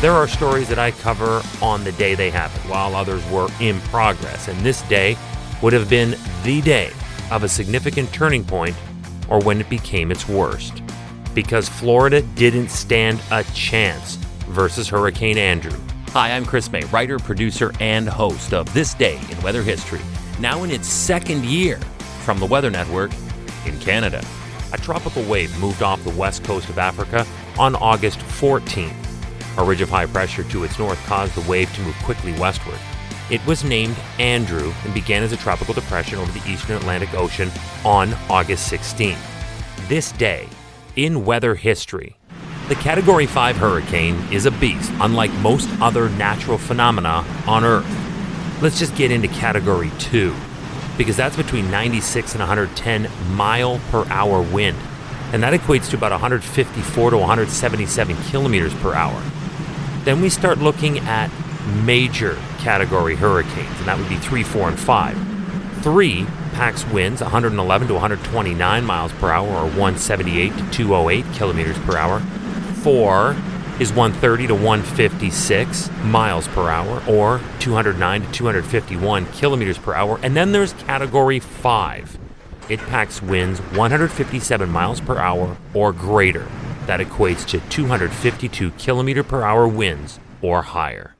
[0.00, 3.78] There are stories that I cover on the day they happened, while others were in
[3.82, 4.48] progress.
[4.48, 5.14] And this day
[5.60, 6.90] would have been the day
[7.30, 8.74] of a significant turning point
[9.28, 10.82] or when it became its worst.
[11.34, 14.14] Because Florida didn't stand a chance
[14.48, 15.78] versus Hurricane Andrew.
[16.12, 20.00] Hi, I'm Chris Mei, writer, producer, and host of This Day in Weather History,
[20.40, 21.76] now in its second year
[22.24, 23.10] from the Weather Network
[23.66, 24.24] in Canada.
[24.72, 27.26] A tropical wave moved off the west coast of Africa
[27.58, 28.99] on August 14th.
[29.60, 32.78] A ridge of high pressure to its north caused the wave to move quickly westward.
[33.30, 37.50] It was named Andrew and began as a tropical depression over the eastern Atlantic Ocean
[37.84, 39.18] on August 16th.
[39.86, 40.48] This day,
[40.96, 42.16] in weather history,
[42.68, 48.62] the Category 5 hurricane is a beast, unlike most other natural phenomena on Earth.
[48.62, 50.34] Let's just get into Category 2,
[50.96, 54.78] because that's between 96 and 110 mile per hour wind,
[55.34, 59.22] and that equates to about 154 to 177 kilometers per hour.
[60.04, 61.30] Then we start looking at
[61.84, 65.82] major category hurricanes, and that would be 3, 4, and 5.
[65.82, 71.96] 3 packs winds 111 to 129 miles per hour or 178 to 208 kilometers per
[71.96, 72.20] hour.
[72.82, 73.36] 4
[73.80, 80.20] is 130 to 156 miles per hour or 209 to 251 kilometers per hour.
[80.22, 82.18] And then there's category 5.
[82.68, 86.46] It packs winds 157 miles per hour or greater.
[86.90, 91.14] That equates to 252 kilometer per hour winds or higher.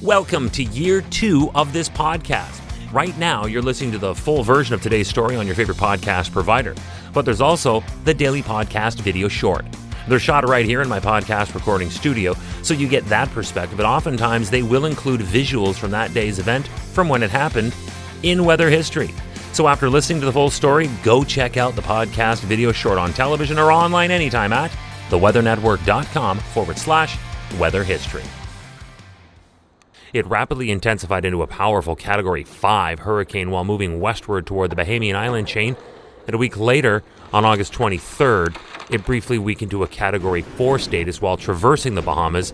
[0.00, 2.60] Welcome to year two of this podcast.
[2.92, 6.30] Right now, you're listening to the full version of today's story on your favorite podcast
[6.30, 6.76] provider,
[7.12, 9.66] but there's also the daily podcast video short.
[10.06, 13.86] They're shot right here in my podcast recording studio, so you get that perspective, but
[13.86, 17.74] oftentimes they will include visuals from that day's event from when it happened
[18.22, 19.10] in weather history.
[19.54, 23.12] So after listening to the full story, go check out the podcast video short on
[23.12, 24.70] television or online anytime at
[25.10, 27.18] theweathernetwork.com forward slash
[27.58, 28.22] weather history.
[30.12, 35.16] It rapidly intensified into a powerful Category 5 hurricane while moving westward toward the Bahamian
[35.16, 35.76] island chain.
[36.26, 37.02] And a week later,
[37.32, 38.56] on August 23rd,
[38.90, 42.52] it briefly weakened to a Category 4 status while traversing the Bahamas,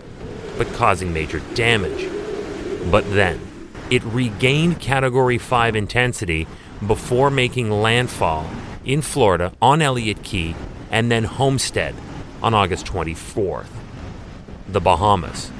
[0.57, 2.09] but causing major damage.
[2.89, 3.39] But then,
[3.91, 6.47] it regained Category 5 intensity
[6.87, 8.49] before making landfall
[8.83, 10.55] in Florida on Elliott Key
[10.89, 11.93] and then Homestead
[12.43, 13.67] on August 24th.
[14.69, 15.51] The Bahamas.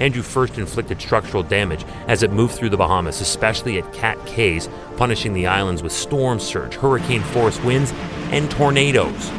[0.00, 4.68] Andrew first inflicted structural damage as it moved through the Bahamas, especially at Cat Cays,
[4.96, 7.92] punishing the islands with storm surge, hurricane force winds,
[8.32, 9.30] and tornadoes.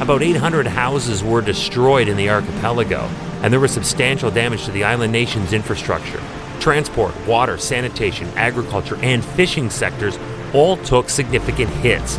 [0.00, 3.00] About 800 houses were destroyed in the archipelago,
[3.42, 6.22] and there was substantial damage to the island nation's infrastructure.
[6.60, 10.16] Transport, water, sanitation, agriculture, and fishing sectors
[10.54, 12.18] all took significant hits.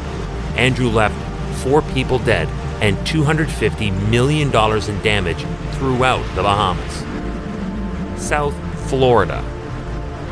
[0.57, 1.16] Andrew left
[1.59, 2.49] four people dead
[2.81, 5.45] and $250 million in damage
[5.75, 7.03] throughout the Bahamas.
[8.22, 8.56] South
[8.90, 9.41] Florida.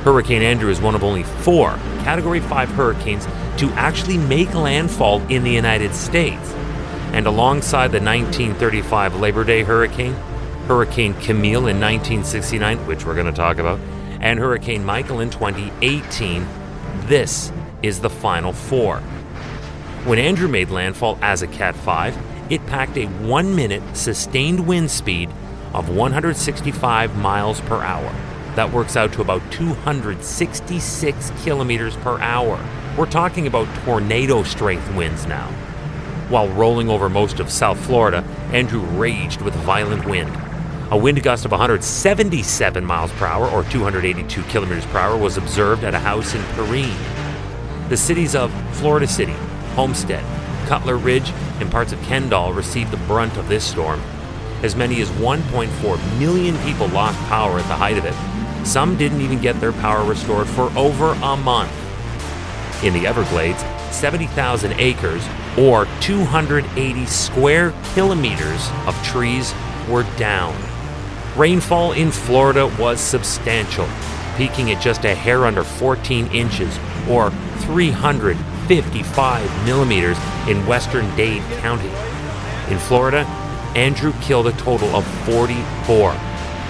[0.03, 3.25] Hurricane Andrew is one of only four Category 5 hurricanes
[3.57, 6.53] to actually make landfall in the United States.
[7.11, 10.13] And alongside the 1935 Labor Day hurricane,
[10.67, 13.79] Hurricane Camille in 1969, which we're going to talk about,
[14.21, 16.45] and Hurricane Michael in 2018,
[17.07, 18.99] this is the final four.
[20.05, 22.17] When Andrew made landfall as a Cat 5,
[22.49, 25.29] it packed a one minute sustained wind speed
[25.73, 28.13] of 165 miles per hour.
[28.55, 32.59] That works out to about 266 kilometers per hour.
[32.97, 35.47] We're talking about tornado strength winds now.
[36.29, 40.35] While rolling over most of South Florida, Andrew raged with violent wind.
[40.89, 45.83] A wind gust of 177 miles per hour, or 282 kilometers per hour, was observed
[45.83, 46.97] at a house in Perrine.
[47.89, 49.35] The cities of Florida City,
[49.75, 50.23] Homestead,
[50.67, 53.99] Cutler Ridge, and parts of Kendall received the brunt of this storm.
[54.63, 58.13] As many as 1.4 million people lost power at the height of it.
[58.65, 61.71] Some didn't even get their power restored for over a month.
[62.83, 63.63] In the Everglades,
[63.95, 65.25] 70,000 acres,
[65.57, 69.53] or 280 square kilometers of trees,
[69.89, 70.55] were down.
[71.37, 73.87] Rainfall in Florida was substantial,
[74.35, 76.77] peaking at just a hair under 14 inches,
[77.09, 77.31] or
[78.67, 80.17] 355 millimeters
[80.47, 81.89] in western Dade County.
[82.69, 83.19] In Florida,
[83.75, 86.11] Andrew killed a total of 44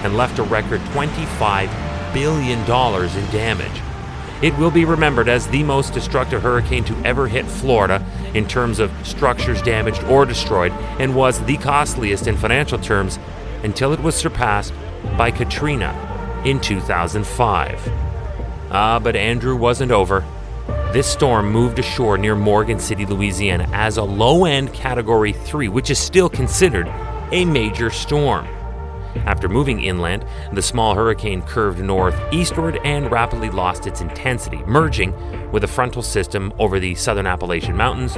[0.04, 3.82] and left a record $25 billion in damage.
[4.40, 8.78] It will be remembered as the most destructive hurricane to ever hit Florida in terms
[8.78, 10.70] of structures damaged or destroyed,
[11.00, 13.18] and was the costliest in financial terms
[13.64, 14.72] until it was surpassed
[15.16, 15.92] by Katrina
[16.44, 17.92] in 2005.
[18.70, 20.24] Ah, but Andrew wasn't over.
[20.90, 25.90] This storm moved ashore near Morgan City, Louisiana as a low end Category 3, which
[25.90, 26.88] is still considered
[27.30, 28.46] a major storm.
[29.26, 30.24] After moving inland,
[30.54, 35.12] the small hurricane curved northeastward and rapidly lost its intensity, merging
[35.52, 38.16] with a frontal system over the southern Appalachian Mountains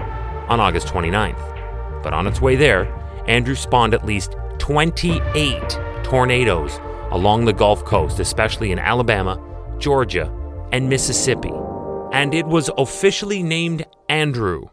[0.48, 2.02] on August 29th.
[2.04, 2.84] But on its way there,
[3.26, 6.78] Andrew spawned at least 28 tornadoes
[7.10, 9.42] along the Gulf Coast, especially in Alabama,
[9.80, 10.32] Georgia,
[10.70, 11.50] and Mississippi.
[12.12, 14.64] And it was officially named Andrew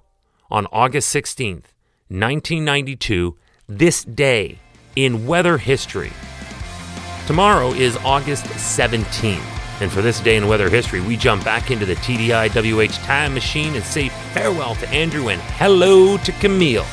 [0.50, 1.74] on August 16th,
[2.10, 3.38] 1992,
[3.68, 4.58] this day
[4.96, 6.12] in weather history.
[7.28, 11.86] Tomorrow is August 17th, and for this day in weather history, we jump back into
[11.86, 16.86] the TDI WH time machine and say farewell to Andrew and hello to Camille.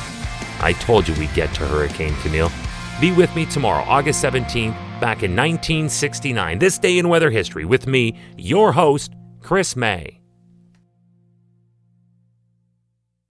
[0.59, 2.51] I told you we'd get to Hurricane Camille.
[3.01, 7.87] Be with me tomorrow, August 17th, back in 1969, this day in weather history, with
[7.87, 10.21] me, your host, Chris Mei.